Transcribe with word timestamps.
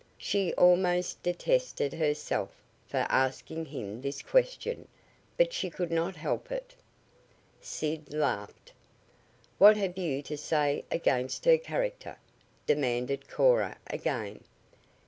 She 0.17 0.51
almost 0.55 1.21
detested 1.21 1.93
herself 1.93 2.49
for 2.87 3.05
asking 3.09 3.65
him 3.65 4.01
this 4.01 4.23
question, 4.23 4.87
but 5.37 5.53
she 5.53 5.69
could 5.69 5.91
not 5.91 6.15
help 6.15 6.51
it. 6.51 6.73
Sid 7.61 8.11
laughed. 8.11 8.73
"What 9.59 9.77
have 9.77 9.99
you 9.99 10.23
to 10.23 10.37
say 10.37 10.83
against 10.89 11.45
her 11.45 11.59
character?" 11.59 12.17
demanded 12.65 13.29
Cora 13.29 13.77
again. 13.85 14.43